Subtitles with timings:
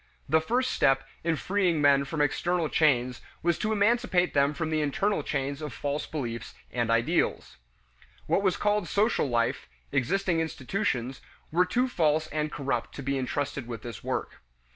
[0.27, 4.81] The first step in freeing men from external chains was to emancipate them from the
[4.81, 7.57] internal chains of false beliefs and ideals.
[8.25, 13.67] What was called social life, existing institutions, were too false and corrupt to be intrusted
[13.67, 14.41] with this work.